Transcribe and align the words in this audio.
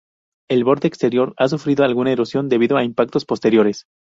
El 0.49 0.63
borde 0.63 0.87
exterior 0.87 1.35
ha 1.37 1.47
sufrido 1.47 1.83
alguna 1.85 2.11
erosión 2.11 2.49
debido 2.49 2.75
a 2.75 2.83
impactos 2.83 3.23
posteriores. 3.23 3.85